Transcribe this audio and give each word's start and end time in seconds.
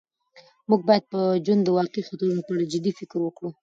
موږ 0.69 0.81
باید 0.87 1.03
د 1.13 1.15
ژوند 1.45 1.61
د 1.65 1.69
واقعي 1.77 2.03
خطرونو 2.09 2.41
په 2.45 2.51
اړه 2.55 2.69
جدي 2.73 2.91
فکر 2.99 3.19
وکړو. 3.23 3.49